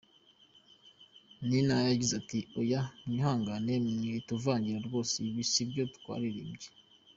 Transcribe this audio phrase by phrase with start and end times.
[1.47, 6.69] Nina yagize ati “Oya, mwihangane mwituvangira rwose, ibyo sibyo twaririmbye.